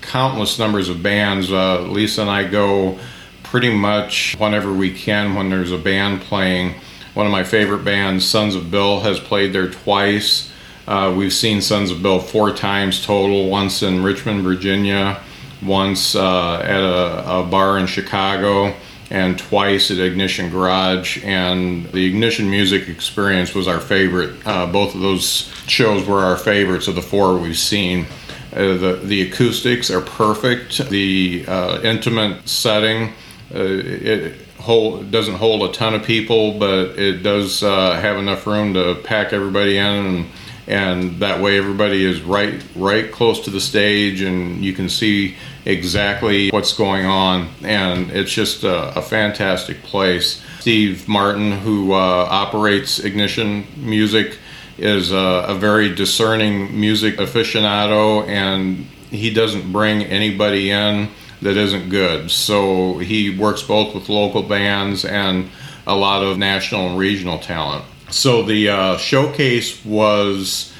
countless 0.00 0.58
numbers 0.58 0.88
of 0.88 1.00
bands. 1.00 1.52
Uh, 1.52 1.82
Lisa 1.82 2.22
and 2.22 2.30
I 2.30 2.42
go 2.42 2.98
pretty 3.44 3.72
much 3.72 4.34
whenever 4.36 4.72
we 4.72 4.92
can 4.92 5.36
when 5.36 5.48
there's 5.48 5.70
a 5.70 5.78
band 5.78 6.22
playing. 6.22 6.74
One 7.14 7.26
of 7.26 7.32
my 7.32 7.44
favorite 7.44 7.84
bands, 7.84 8.26
Sons 8.26 8.54
of 8.54 8.70
Bill, 8.70 9.00
has 9.00 9.18
played 9.18 9.52
there 9.52 9.68
twice. 9.68 10.52
Uh, 10.86 11.14
we've 11.16 11.32
seen 11.32 11.60
Sons 11.60 11.90
of 11.90 12.02
Bill 12.02 12.18
four 12.18 12.52
times 12.52 13.04
total 13.04 13.48
once 13.50 13.82
in 13.82 14.02
Richmond, 14.02 14.42
Virginia, 14.42 15.20
once 15.62 16.14
uh, 16.14 16.60
at 16.60 16.80
a, 16.80 17.40
a, 17.40 17.42
bar 17.44 17.78
in 17.78 17.86
Chicago, 17.86 18.74
and 19.10 19.38
twice 19.38 19.90
at 19.90 19.98
Ignition 19.98 20.50
Garage. 20.50 21.22
And 21.24 21.86
the 21.92 22.06
Ignition 22.06 22.48
Music 22.48 22.88
Experience 22.88 23.54
was 23.54 23.68
our 23.68 23.80
favorite. 23.80 24.34
Uh, 24.46 24.66
both 24.66 24.94
of 24.94 25.00
those 25.00 25.52
shows 25.66 26.06
were 26.06 26.20
our 26.20 26.36
favorites 26.36 26.88
of 26.88 26.94
the 26.94 27.02
four 27.02 27.36
we've 27.36 27.58
seen. 27.58 28.06
Uh, 28.52 28.74
the, 28.78 29.00
the 29.04 29.22
acoustics 29.28 29.90
are 29.90 30.00
perfect. 30.00 30.78
The 30.88 31.44
uh, 31.46 31.80
intimate 31.82 32.48
setting, 32.48 33.12
uh, 33.54 33.58
it 33.58 34.47
hold, 34.58 35.10
doesn't 35.10 35.36
hold 35.36 35.68
a 35.68 35.72
ton 35.72 35.94
of 35.94 36.02
people, 36.02 36.58
but 36.58 36.98
it 36.98 37.22
does 37.22 37.62
uh, 37.62 37.98
have 38.00 38.16
enough 38.16 38.46
room 38.46 38.74
to 38.74 38.96
pack 39.04 39.32
everybody 39.32 39.78
in, 39.78 39.86
and, 39.86 40.26
and 40.66 41.20
that 41.20 41.40
way 41.40 41.58
everybody 41.58 42.04
is 42.04 42.20
right 42.20 42.62
right 42.76 43.10
close 43.10 43.40
to 43.44 43.50
the 43.50 43.60
stage, 43.60 44.20
and 44.20 44.64
you 44.64 44.72
can 44.72 44.88
see 44.88 45.36
exactly 45.64 46.50
what's 46.50 46.72
going 46.72 47.06
on. 47.06 47.48
And 47.62 48.10
it's 48.10 48.32
just 48.32 48.64
a, 48.64 48.98
a 48.98 49.02
fantastic 49.02 49.82
place. 49.82 50.42
Steve 50.60 51.08
Martin, 51.08 51.52
who 51.52 51.92
uh, 51.92 51.96
operates 51.96 52.98
Ignition 52.98 53.66
Music 53.76 54.38
is 54.78 55.10
a, 55.10 55.44
a 55.48 55.54
very 55.54 55.94
discerning 55.94 56.78
music 56.78 57.16
aficionado, 57.16 58.26
and 58.28 58.86
he 59.10 59.32
doesn't 59.32 59.72
bring 59.72 60.04
anybody 60.04 60.70
in 60.70 61.08
that 61.42 61.56
isn't 61.56 61.88
good. 61.88 62.30
So 62.30 62.98
he 62.98 63.36
works 63.36 63.62
both 63.62 63.94
with 63.94 64.08
local 64.08 64.42
bands 64.42 65.04
and 65.04 65.50
a 65.86 65.94
lot 65.94 66.22
of 66.22 66.38
national 66.38 66.88
and 66.88 66.98
regional 66.98 67.38
talent. 67.38 67.84
So 68.10 68.42
the 68.42 68.68
uh, 68.68 68.96
showcase 68.96 69.84
was 69.84 70.72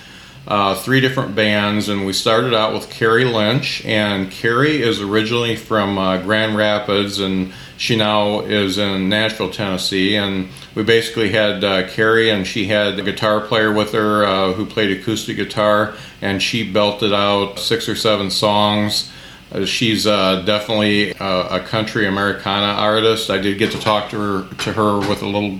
uh, 0.46 0.74
three 0.74 1.00
different 1.00 1.34
bands, 1.34 1.90
and 1.90 2.06
we 2.06 2.12
started 2.14 2.54
out 2.54 2.72
with 2.72 2.88
Carrie 2.88 3.26
Lynch. 3.26 3.84
And 3.84 4.30
Carrie 4.30 4.82
is 4.82 5.00
originally 5.00 5.56
from 5.56 5.98
uh, 5.98 6.22
Grand 6.22 6.56
Rapids, 6.56 7.20
and 7.20 7.52
she 7.76 7.96
now 7.96 8.40
is 8.40 8.78
in 8.78 9.10
Nashville, 9.10 9.50
Tennessee. 9.50 10.16
And 10.16 10.48
we 10.74 10.84
basically 10.84 11.30
had 11.30 11.62
uh, 11.62 11.86
Carrie, 11.88 12.30
and 12.30 12.46
she 12.46 12.66
had 12.66 12.98
a 12.98 13.02
guitar 13.02 13.42
player 13.42 13.70
with 13.70 13.92
her 13.92 14.24
uh, 14.24 14.52
who 14.54 14.64
played 14.64 14.90
acoustic 14.98 15.36
guitar, 15.36 15.94
and 16.22 16.42
she 16.42 16.70
belted 16.70 17.12
out 17.12 17.58
six 17.58 17.86
or 17.86 17.94
seven 17.94 18.30
songs. 18.30 19.12
Uh, 19.52 19.64
she's 19.64 20.06
uh, 20.06 20.42
definitely 20.42 21.12
a, 21.12 21.48
a 21.50 21.60
country 21.60 22.06
Americana 22.06 22.66
artist. 22.66 23.30
I 23.30 23.38
did 23.38 23.58
get 23.58 23.72
to 23.72 23.80
talk 23.80 24.10
to 24.10 24.18
her 24.18 24.54
to 24.56 24.72
her 24.72 24.98
with 24.98 25.22
a 25.22 25.26
little 25.26 25.58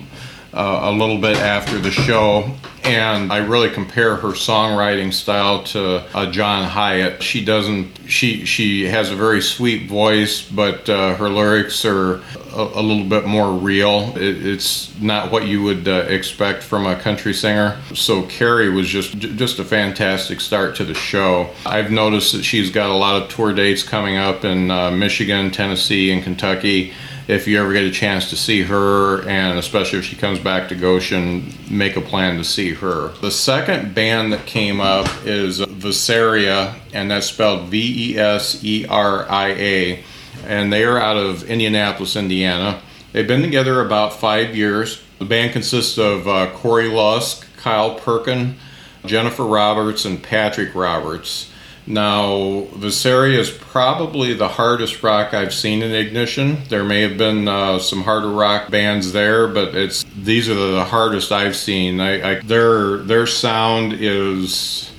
uh, 0.53 0.81
a 0.85 0.93
little 0.93 1.19
bit 1.19 1.37
after 1.37 1.79
the 1.79 1.91
show, 1.91 2.51
and 2.85 3.31
I 3.31 3.39
really 3.39 3.69
compare 3.69 4.17
her 4.17 4.29
songwriting 4.29 5.13
style 5.13 5.63
to 5.65 6.05
uh, 6.17 6.31
John 6.31 6.69
Hiatt. 6.69 7.21
She 7.21 7.45
doesn't. 7.45 7.99
She 8.07 8.47
she 8.47 8.87
has 8.87 9.11
a 9.11 9.17
very 9.17 9.43
sweet 9.43 9.89
voice, 9.89 10.43
but 10.43 10.89
uh, 10.89 11.15
her 11.17 11.29
lyrics 11.29 11.85
are 11.85 12.23
a, 12.55 12.63
a, 12.63 12.83
little 12.83 13.05
bit 13.05 13.27
more 13.27 13.53
real. 13.53 14.17
It, 14.17 14.47
it's 14.47 14.99
not 15.01 15.31
what 15.31 15.47
you 15.47 15.63
would 15.65 15.87
uh, 15.87 16.07
expect 16.09 16.63
from 16.63 16.87
a 16.87 16.97
country 16.97 17.35
singer. 17.35 17.79
So 17.95 18.23
Carrie 18.23 18.71
was 18.71 18.89
just 18.89 19.19
just 19.19 19.59
a 19.59 19.65
fantastic 19.65 20.41
start 20.41 20.77
to 20.77 20.85
the 20.85 20.95
show. 20.95 21.51
I've 21.67 21.91
noticed 21.91 22.33
that 22.33 22.43
she's 22.43 22.71
got 22.71 22.89
a 22.89 22.95
lot 22.95 23.23
of 23.23 23.29
tour 23.29 23.53
dates 23.53 23.83
coming 23.83 24.17
up 24.17 24.45
in 24.45 24.71
uh, 24.71 24.91
Michigan, 24.93 25.51
Tennessee, 25.51 26.11
and 26.11 26.23
Kentucky 26.23 26.95
if 27.29 27.47
you 27.47 27.61
ever 27.61 27.75
get 27.75 27.85
a 27.85 27.91
chance 27.91 28.31
to 28.31 28.37
see 28.37 28.63
her, 28.63 29.21
and 29.29 29.59
especially 29.59 29.99
if 29.99 30.05
she 30.07 30.17
comes 30.17 30.39
back 30.39 30.67
to 30.71 30.75
Goshen, 30.75 31.53
make 31.71 31.95
a 31.95 32.01
plan 32.01 32.39
to 32.39 32.45
see 32.45 32.73
her. 32.73 33.09
The 33.21 33.31
second 33.31 33.95
band 33.95 34.33
that 34.33 34.47
came 34.47 34.81
up 34.81 35.07
is 35.27 35.61
Veseria, 35.61 36.77
and 36.95 37.11
that's 37.11 37.27
spelled 37.27 37.69
V 37.69 38.13
E 38.13 38.19
S 38.19 38.65
E 38.65 38.87
R 38.89 39.31
I 39.31 39.49
A, 39.51 40.05
and 40.47 40.73
they 40.73 40.85
are 40.85 40.99
out 40.99 41.19
of 41.19 41.45
Indianapolis, 41.45 42.17
Indiana. 42.17 42.81
They've 43.13 43.29
been 43.29 43.43
together 43.43 43.83
about 43.83 44.15
five 44.15 44.57
years. 44.57 45.03
The 45.19 45.27
band 45.27 45.53
consists 45.53 45.99
of 45.99 46.27
uh, 46.27 46.51
Corey 46.55 46.89
Lusk, 46.89 47.47
Kyle 47.59 47.95
Perkin, 47.95 48.57
Jennifer 49.05 49.45
Roberts, 49.45 50.07
and 50.07 50.23
Patrick 50.23 50.75
Roberts. 50.75 51.51
Now, 51.89 52.67
Veseria 52.75 53.39
is 53.39 53.51
probably 53.51 54.35
the 54.35 54.47
hardest 54.47 55.03
rock 55.03 55.33
I've 55.33 55.55
seen 55.55 55.81
in 55.81 55.93
Ignition. 55.93 56.59
There 56.69 56.85
may 56.85 57.01
have 57.01 57.17
been 57.17 57.49
uh, 57.49 57.79
some 57.79 58.03
harder 58.03 58.29
rock 58.29 58.71
bands 58.71 59.13
there, 59.13 59.49
but 59.49 59.75
it's 59.75 60.05
these 60.15 60.51
are 60.51 60.55
the 60.55 60.85
hardest 60.85 61.33
I've 61.33 61.57
seen. 61.57 61.99
I, 61.99 62.33
I, 62.33 62.41
their 62.41 62.99
their 62.99 63.27
sound 63.27 63.95
is 63.95 64.91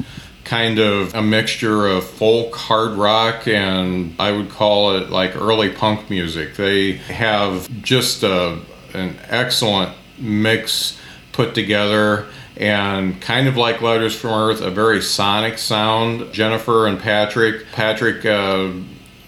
kind 0.43 0.79
of 0.79 1.13
a 1.13 1.22
mixture 1.22 1.86
of 1.86 2.10
folk, 2.10 2.55
hard 2.55 2.93
rock, 2.93 3.48
and 3.48 4.15
I 4.17 4.31
would 4.31 4.50
call 4.50 4.96
it 4.96 5.12
like 5.12 5.36
early 5.36 5.69
punk 5.69 6.10
music. 6.10 6.55
They 6.55 6.93
have 6.93 7.69
just 7.84 8.24
a, 8.24 8.58
an 8.96 9.15
excellent 9.27 9.96
mix 10.17 11.00
put 11.34 11.53
together 11.53 12.25
and 12.60 13.22
kind 13.22 13.48
of 13.48 13.56
like 13.56 13.82
Letters 13.82 14.13
from 14.13 14.32
Earth, 14.32 14.62
a 14.62 14.70
very 14.70 15.01
sonic 15.01 15.58
sound. 15.58 16.34
Jennifer 16.34 16.88
and 16.88 17.00
Patrick. 17.00 17.72
Patrick 17.72 18.25
uh, 18.25 18.72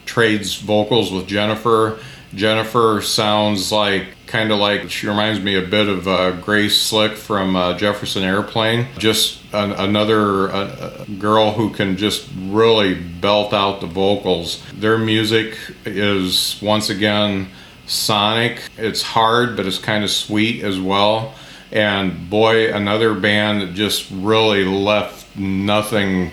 trades 0.06 0.56
vocals 0.56 1.12
with 1.12 1.28
Jennifer. 1.28 2.00
Jennifer 2.36 3.02
sounds 3.02 3.72
like 3.72 4.08
kind 4.28 4.52
of 4.52 4.60
like 4.60 4.90
she 4.90 5.08
reminds 5.08 5.42
me 5.42 5.56
a 5.56 5.66
bit 5.66 5.88
of 5.88 6.08
uh, 6.08 6.32
Grace 6.32 6.82
Slick 6.82 7.14
from 7.14 7.56
uh, 7.56 7.78
Jefferson 7.78 8.24
Airplane. 8.24 8.88
Just 8.98 9.42
an, 9.54 9.72
another 9.72 10.50
uh, 10.50 11.06
girl 11.20 11.52
who 11.52 11.70
can 11.70 11.98
just 11.98 12.30
really 12.38 12.96
belt 12.96 13.54
out 13.54 13.80
the 13.82 13.88
vocals. 13.88 14.62
Their 14.74 14.98
music 14.98 15.58
is 15.86 16.60
once 16.62 16.90
again 16.90 17.48
sonic. 17.88 18.62
It's 18.78 19.02
hard, 19.02 19.56
but 19.56 19.66
it's 19.66 19.78
kind 19.78 20.04
of 20.04 20.10
sweet 20.10 20.64
as 20.64 20.80
well. 20.80 21.36
And 21.72 22.30
boy, 22.30 22.74
another 22.74 23.14
band 23.14 23.62
that 23.62 23.74
just 23.74 24.10
really 24.12 24.66
left 24.66 25.38
nothing, 25.38 26.32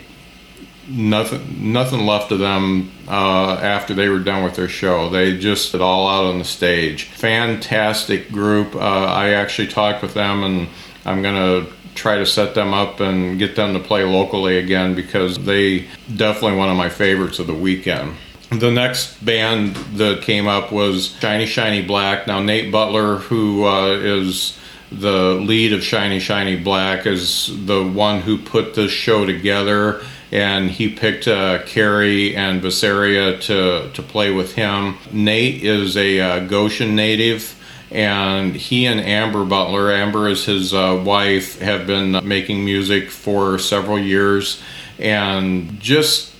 nothing, 0.88 1.72
nothing 1.72 2.06
left 2.06 2.32
of 2.32 2.40
them 2.40 2.90
uh, 3.06 3.54
after 3.54 3.94
they 3.94 4.08
were 4.08 4.18
done 4.18 4.42
with 4.42 4.56
their 4.56 4.68
show. 4.68 5.08
They 5.08 5.38
just 5.38 5.74
it 5.74 5.80
all 5.80 6.08
out 6.08 6.24
on 6.24 6.38
the 6.38 6.44
stage. 6.44 7.04
Fantastic 7.04 8.30
group. 8.32 8.74
Uh, 8.74 8.78
I 8.78 9.30
actually 9.30 9.68
talked 9.68 10.02
with 10.02 10.14
them, 10.14 10.42
and 10.42 10.68
I'm 11.04 11.22
gonna 11.22 11.66
try 11.94 12.16
to 12.16 12.26
set 12.26 12.54
them 12.54 12.72
up 12.72 13.00
and 13.00 13.38
get 13.38 13.56
them 13.56 13.74
to 13.74 13.80
play 13.80 14.04
locally 14.04 14.58
again 14.58 14.94
because 14.94 15.38
they 15.38 15.86
definitely 16.16 16.56
one 16.56 16.68
of 16.68 16.76
my 16.76 16.88
favorites 16.88 17.38
of 17.38 17.46
the 17.46 17.54
weekend. 17.54 18.14
The 18.50 18.70
next 18.70 19.22
band 19.24 19.76
that 19.96 20.22
came 20.22 20.46
up 20.46 20.72
was 20.72 21.16
Shiny 21.20 21.44
Shiny 21.44 21.82
Black. 21.82 22.26
Now 22.26 22.40
Nate 22.40 22.72
Butler, 22.72 23.16
who 23.16 23.66
uh, 23.66 23.88
is 23.88 24.58
the 24.90 25.34
lead 25.34 25.72
of 25.72 25.82
Shiny 25.82 26.18
Shiny 26.18 26.56
Black 26.56 27.06
is 27.06 27.66
the 27.66 27.84
one 27.84 28.22
who 28.22 28.38
put 28.38 28.74
this 28.74 28.90
show 28.90 29.26
together, 29.26 30.02
and 30.32 30.70
he 30.70 30.88
picked 30.88 31.28
uh, 31.28 31.62
Carrie 31.64 32.34
and 32.34 32.62
Veseria 32.62 33.40
to, 33.42 33.90
to 33.92 34.02
play 34.02 34.30
with 34.30 34.54
him. 34.54 34.96
Nate 35.12 35.62
is 35.62 35.96
a 35.96 36.20
uh, 36.20 36.46
Goshen 36.46 36.96
native, 36.96 37.54
and 37.90 38.54
he 38.54 38.86
and 38.86 39.00
Amber 39.00 39.44
Butler, 39.44 39.92
Amber 39.92 40.28
is 40.28 40.44
his 40.44 40.72
uh, 40.72 41.02
wife, 41.04 41.58
have 41.60 41.86
been 41.86 42.26
making 42.26 42.64
music 42.64 43.10
for 43.10 43.58
several 43.58 43.98
years, 43.98 44.62
and 44.98 45.78
just 45.80 46.34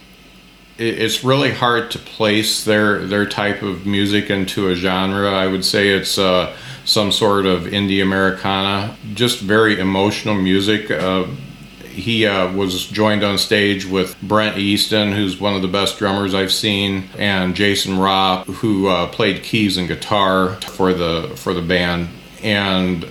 it's 0.78 1.24
really 1.24 1.52
hard 1.52 1.90
to 1.90 1.98
place 1.98 2.64
their 2.64 3.04
their 3.06 3.26
type 3.26 3.62
of 3.62 3.84
music 3.84 4.30
into 4.30 4.68
a 4.68 4.74
genre. 4.74 5.30
I 5.30 5.46
would 5.46 5.64
say 5.64 5.88
it's 5.88 6.18
uh, 6.18 6.56
some 6.88 7.12
sort 7.12 7.44
of 7.44 7.64
indie 7.64 8.02
Americana, 8.02 8.96
just 9.12 9.40
very 9.40 9.78
emotional 9.78 10.34
music. 10.34 10.90
Uh, 10.90 11.26
he 11.84 12.26
uh, 12.26 12.50
was 12.54 12.86
joined 12.86 13.22
on 13.22 13.36
stage 13.36 13.84
with 13.84 14.18
Brent 14.22 14.56
Easton, 14.56 15.12
who's 15.12 15.38
one 15.38 15.54
of 15.54 15.60
the 15.60 15.68
best 15.68 15.98
drummers 15.98 16.34
I've 16.34 16.52
seen, 16.52 17.10
and 17.18 17.54
Jason 17.54 17.98
Ropp, 17.98 18.46
who 18.46 18.86
uh, 18.88 19.06
played 19.08 19.42
keys 19.42 19.76
and 19.76 19.86
guitar 19.86 20.54
for 20.62 20.94
the 20.94 21.30
for 21.36 21.52
the 21.52 21.60
band. 21.60 22.08
And 22.42 23.06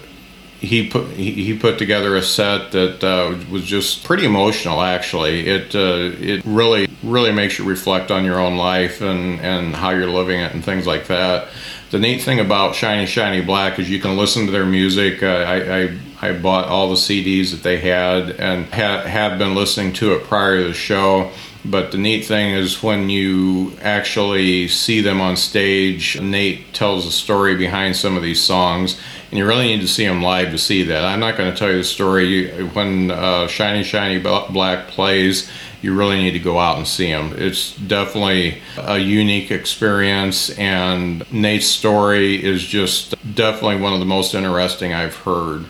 he 0.60 0.90
put 0.90 1.12
he, 1.12 1.32
he 1.32 1.56
put 1.56 1.78
together 1.78 2.16
a 2.16 2.24
set 2.24 2.72
that 2.72 3.04
uh, 3.04 3.38
was 3.52 3.64
just 3.64 4.04
pretty 4.04 4.26
emotional. 4.26 4.82
Actually, 4.82 5.48
it 5.48 5.76
uh, 5.76 6.16
it 6.20 6.42
really 6.46 6.88
really 7.04 7.32
makes 7.32 7.60
you 7.60 7.66
reflect 7.66 8.10
on 8.10 8.26
your 8.26 8.40
own 8.40 8.58
life 8.58 9.02
and 9.02 9.40
and 9.42 9.76
how 9.76 9.92
you're 9.92 10.10
living 10.10 10.40
it 10.40 10.54
and 10.54 10.66
things 10.66 10.88
like 10.88 11.06
that. 11.08 11.50
The 11.90 12.00
neat 12.00 12.22
thing 12.22 12.40
about 12.40 12.76
Shiny 12.76 13.06
Shiny 13.06 13.42
Black 13.42 13.80
is 13.80 13.90
you 13.90 14.00
can 14.00 14.18
listen 14.18 14.46
to 14.46 14.52
their 14.52 14.66
music. 14.66 15.24
Uh, 15.24 15.28
I, 15.28 15.84
I 15.84 15.98
I 16.22 16.34
bought 16.34 16.66
all 16.66 16.90
the 16.90 16.96
CDs 16.96 17.52
that 17.52 17.64
they 17.64 17.78
had 17.78 18.32
and 18.32 18.66
ha- 18.68 19.04
have 19.04 19.38
been 19.38 19.54
listening 19.54 19.94
to 19.94 20.14
it 20.14 20.24
prior 20.24 20.58
to 20.58 20.68
the 20.70 20.74
show. 20.74 21.32
But 21.64 21.92
the 21.92 21.98
neat 21.98 22.26
thing 22.26 22.54
is 22.54 22.82
when 22.82 23.10
you 23.10 23.74
actually 23.82 24.68
see 24.70 25.02
them 25.02 25.20
on 25.20 25.36
stage, 25.36 26.20
Nate 26.20 26.74
tells 26.74 27.06
a 27.06 27.12
story 27.12 27.56
behind 27.56 27.96
some 27.96 28.16
of 28.16 28.24
these 28.24 28.42
songs, 28.42 29.00
and 29.30 29.38
you 29.38 29.46
really 29.46 29.68
need 29.68 29.82
to 29.82 29.88
see 29.88 30.08
them 30.08 30.22
live 30.22 30.52
to 30.52 30.58
see 30.58 30.84
that. 30.84 31.04
I'm 31.04 31.20
not 31.20 31.38
going 31.38 31.52
to 31.52 31.58
tell 31.58 31.70
you 31.70 31.80
the 31.80 31.84
story. 31.84 32.64
When 32.68 33.12
uh, 33.12 33.48
Shiny 33.48 33.84
Shiny 33.84 34.18
Black 34.20 34.88
plays, 34.88 35.50
you 35.82 35.94
really 35.94 36.18
need 36.18 36.32
to 36.32 36.40
go 36.40 36.58
out 36.58 36.78
and 36.78 36.88
see 36.88 37.12
them. 37.12 37.34
It's 37.38 37.76
definitely 37.76 38.60
a 38.78 38.98
unique 38.98 39.52
experience, 39.52 40.50
and 40.52 41.30
Nate's 41.34 41.68
story 41.68 42.44
is 42.44 42.64
just 42.64 43.12
definitely 43.36 43.82
one 43.82 43.94
of 43.94 44.00
the 44.00 44.06
most 44.06 44.34
interesting 44.34 44.94
I've 44.94 45.18
heard. 45.18 45.66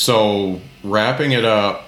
So, 0.00 0.62
wrapping 0.82 1.32
it 1.32 1.44
up, 1.44 1.84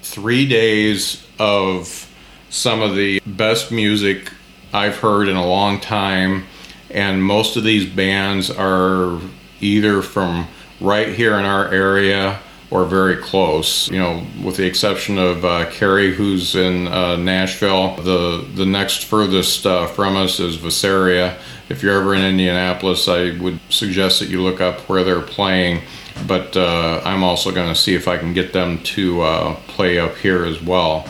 three 0.00 0.46
days 0.46 1.26
of 1.40 2.08
some 2.48 2.80
of 2.80 2.94
the 2.94 3.20
best 3.26 3.72
music 3.72 4.30
I've 4.72 4.98
heard 4.98 5.26
in 5.26 5.34
a 5.34 5.44
long 5.44 5.80
time, 5.80 6.46
and 6.90 7.20
most 7.20 7.56
of 7.56 7.64
these 7.64 7.84
bands 7.84 8.52
are 8.52 9.18
either 9.60 10.00
from 10.00 10.46
right 10.80 11.08
here 11.08 11.36
in 11.40 11.44
our 11.44 11.66
area 11.72 12.38
or 12.70 12.84
very 12.84 13.16
close. 13.16 13.90
You 13.90 13.98
know, 13.98 14.24
with 14.44 14.58
the 14.58 14.64
exception 14.64 15.18
of 15.18 15.44
uh, 15.44 15.68
Carrie, 15.68 16.14
who's 16.14 16.54
in 16.54 16.86
uh, 16.86 17.16
Nashville. 17.16 17.96
The 17.96 18.46
the 18.54 18.64
next 18.64 19.06
furthest 19.06 19.66
uh, 19.66 19.88
from 19.88 20.14
us 20.14 20.38
is 20.38 20.56
Veseria. 20.56 21.36
If 21.68 21.82
you're 21.82 22.00
ever 22.00 22.14
in 22.14 22.22
Indianapolis, 22.22 23.08
I 23.08 23.36
would 23.40 23.58
suggest 23.70 24.20
that 24.20 24.28
you 24.28 24.40
look 24.40 24.60
up 24.60 24.88
where 24.88 25.02
they're 25.02 25.20
playing 25.20 25.82
but 26.26 26.56
uh, 26.56 27.02
I'm 27.04 27.22
also 27.22 27.52
going 27.52 27.68
to 27.68 27.78
see 27.78 27.94
if 27.94 28.08
I 28.08 28.18
can 28.18 28.32
get 28.32 28.52
them 28.52 28.82
to 28.84 29.22
uh, 29.22 29.54
play 29.68 29.98
up 29.98 30.16
here 30.16 30.44
as 30.44 30.62
well. 30.62 31.06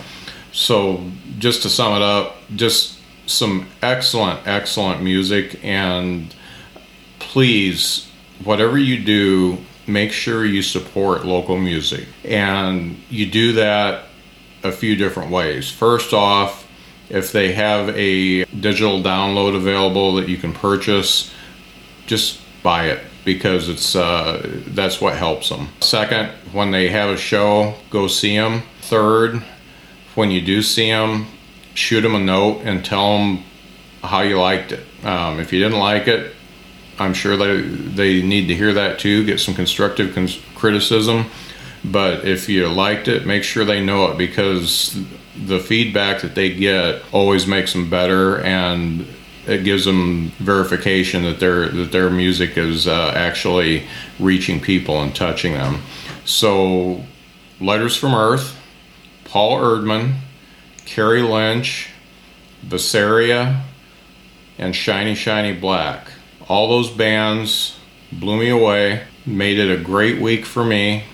So, 0.52 1.10
just 1.38 1.62
to 1.62 1.68
sum 1.68 1.94
it 1.94 2.02
up, 2.02 2.36
just 2.54 2.98
some 3.26 3.68
excellent, 3.82 4.46
excellent 4.46 5.02
music, 5.02 5.60
and 5.62 6.34
please, 7.18 8.10
whatever 8.42 8.78
you 8.78 9.02
do, 9.02 9.58
make 9.86 10.12
sure 10.12 10.44
you 10.44 10.62
support 10.62 11.24
local 11.24 11.58
music. 11.58 12.08
And 12.24 13.00
you 13.10 13.26
do 13.26 13.52
that 13.52 14.06
a 14.62 14.72
few 14.72 14.96
different 14.96 15.30
ways. 15.30 15.70
First 15.70 16.12
off, 16.12 16.66
if 17.08 17.32
they 17.32 17.52
have 17.52 17.90
a 17.90 18.44
digital 18.46 19.02
download 19.02 19.54
available 19.54 20.14
that 20.14 20.28
you 20.28 20.38
can 20.38 20.52
purchase, 20.52 21.32
just 22.06 22.40
buy 22.62 22.86
it 22.86 23.00
because 23.26 23.68
it's 23.68 23.94
uh, 23.94 24.40
that's 24.68 25.00
what 25.00 25.16
helps 25.16 25.50
them. 25.50 25.68
Second, 25.80 26.30
when 26.52 26.70
they 26.70 26.88
have 26.88 27.10
a 27.10 27.16
show, 27.18 27.74
go 27.90 28.06
see 28.06 28.36
them. 28.36 28.62
Third, 28.80 29.42
when 30.14 30.30
you 30.30 30.40
do 30.40 30.62
see 30.62 30.88
them, 30.88 31.26
shoot 31.74 32.00
them 32.00 32.14
a 32.14 32.20
note 32.20 32.62
and 32.64 32.82
tell 32.82 33.18
them 33.18 33.44
how 34.02 34.22
you 34.22 34.38
liked 34.38 34.72
it. 34.72 34.86
Um, 35.04 35.40
if 35.40 35.52
you 35.52 35.60
didn't 35.60 35.80
like 35.80 36.06
it, 36.06 36.34
I'm 36.98 37.12
sure 37.12 37.36
they 37.36 37.60
they 37.60 38.22
need 38.22 38.46
to 38.46 38.54
hear 38.54 38.72
that 38.72 39.00
too. 39.00 39.26
Get 39.26 39.40
some 39.40 39.54
constructive 39.54 40.14
cons- 40.14 40.40
criticism. 40.54 41.26
But 41.84 42.24
if 42.24 42.48
you 42.48 42.68
liked 42.68 43.08
it, 43.08 43.26
make 43.26 43.42
sure 43.42 43.64
they 43.64 43.84
know 43.84 44.10
it 44.10 44.18
because 44.18 44.98
the 45.36 45.58
feedback 45.58 46.22
that 46.22 46.34
they 46.34 46.54
get 46.54 47.02
always 47.12 47.46
makes 47.46 47.72
them 47.72 47.90
better 47.90 48.40
and 48.40 49.06
it 49.46 49.64
gives 49.64 49.84
them 49.84 50.30
verification 50.38 51.22
that 51.24 51.40
their 51.40 51.68
that 51.68 51.92
their 51.92 52.10
music 52.10 52.56
is 52.56 52.86
uh, 52.86 53.12
actually 53.14 53.86
reaching 54.18 54.60
people 54.60 55.00
and 55.00 55.14
touching 55.14 55.52
them. 55.52 55.82
So, 56.24 57.04
Letters 57.60 57.96
from 57.96 58.14
Earth, 58.14 58.56
Paul 59.24 59.58
Erdman, 59.58 60.16
Carrie 60.84 61.22
Lynch, 61.22 61.90
Veseria, 62.66 63.62
and 64.58 64.74
Shiny 64.74 65.14
Shiny 65.14 65.52
Black. 65.52 66.08
All 66.48 66.68
those 66.68 66.90
bands 66.90 67.76
blew 68.12 68.38
me 68.38 68.48
away, 68.48 69.04
made 69.24 69.58
it 69.58 69.70
a 69.70 69.82
great 69.82 70.20
week 70.20 70.44
for 70.44 70.64
me, 70.64 71.04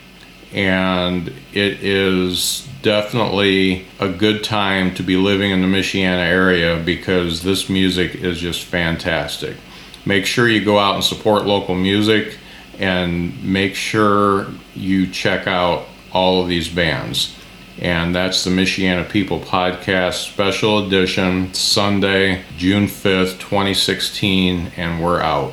and 0.52 1.28
it 1.52 1.82
is 1.82 2.68
definitely 2.82 3.86
a 4.00 4.08
good 4.08 4.44
time 4.44 4.94
to 4.94 5.02
be 5.02 5.16
living 5.16 5.50
in 5.50 5.62
the 5.62 5.66
Michiana 5.66 6.26
area 6.26 6.82
because 6.84 7.42
this 7.42 7.68
music 7.68 8.16
is 8.16 8.38
just 8.38 8.64
fantastic. 8.64 9.56
Make 10.04 10.26
sure 10.26 10.48
you 10.48 10.64
go 10.64 10.78
out 10.78 10.96
and 10.96 11.04
support 11.04 11.46
local 11.46 11.74
music 11.74 12.36
and 12.78 13.42
make 13.44 13.74
sure 13.74 14.48
you 14.74 15.06
check 15.06 15.46
out 15.46 15.86
all 16.12 16.42
of 16.42 16.48
these 16.48 16.68
bands. 16.68 17.36
And 17.78 18.14
that's 18.14 18.44
the 18.44 18.50
Michiana 18.50 19.08
People 19.08 19.40
Podcast 19.40 20.30
Special 20.30 20.86
Edition, 20.86 21.54
Sunday, 21.54 22.42
June 22.56 22.86
5th, 22.86 23.38
2016, 23.38 24.72
and 24.76 25.02
we're 25.02 25.20
out. 25.20 25.52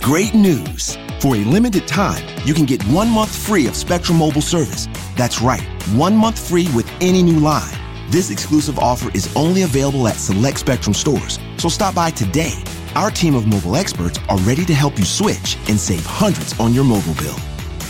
Great 0.00 0.34
news! 0.34 0.98
For 1.20 1.36
a 1.36 1.40
limited 1.40 1.86
time, 1.86 2.26
you 2.46 2.54
can 2.54 2.64
get 2.64 2.82
one 2.84 3.10
month 3.10 3.36
free 3.36 3.66
of 3.66 3.76
Spectrum 3.76 4.18
Mobile 4.18 4.40
service. 4.40 4.88
That's 5.16 5.42
right, 5.42 5.64
one 5.94 6.16
month 6.16 6.48
free 6.48 6.68
with 6.74 6.90
any 7.00 7.22
new 7.22 7.38
line. 7.38 7.76
This 8.08 8.30
exclusive 8.30 8.78
offer 8.78 9.10
is 9.14 9.34
only 9.36 9.62
available 9.62 10.08
at 10.08 10.16
select 10.16 10.58
Spectrum 10.58 10.94
stores, 10.94 11.38
so 11.58 11.68
stop 11.68 11.94
by 11.94 12.10
today. 12.10 12.54
Our 12.94 13.10
team 13.10 13.34
of 13.34 13.46
mobile 13.46 13.76
experts 13.76 14.18
are 14.28 14.38
ready 14.38 14.64
to 14.64 14.74
help 14.74 14.98
you 14.98 15.04
switch 15.04 15.56
and 15.68 15.78
save 15.78 16.04
hundreds 16.04 16.58
on 16.58 16.74
your 16.74 16.84
mobile 16.84 17.14
bill. 17.14 17.36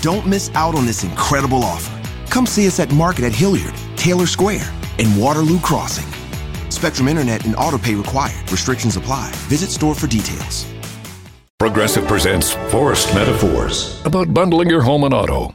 Don't 0.03 0.26
miss 0.26 0.50
out 0.55 0.74
on 0.74 0.87
this 0.87 1.05
incredible 1.05 1.64
offer. 1.64 1.96
Come 2.31 2.46
see 2.46 2.66
us 2.66 2.81
at 2.81 2.92
Market 2.92 3.24
at 3.24 3.33
Hilliard, 3.33 3.74
Taylor 3.96 4.26
Square, 4.26 4.72
and 4.98 5.20
Waterloo 5.20 5.61
Crossing. 5.61 6.11
Spectrum 6.70 7.09
Internet 7.09 7.44
and 7.44 7.55
autopay 7.57 7.96
required. 7.96 8.50
Restrictions 8.50 8.96
apply. 8.96 9.31
Visit 9.48 9.70
store 9.70 9.94
for 9.94 10.07
details. 10.07 10.66
Progressive 11.59 12.07
presents 12.07 12.53
Forced 12.70 13.14
Metaphors 13.14 14.03
about 14.07 14.33
bundling 14.33 14.70
your 14.70 14.81
home 14.81 15.05
and 15.05 15.12
auto. 15.12 15.55